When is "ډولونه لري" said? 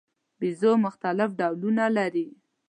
1.39-2.27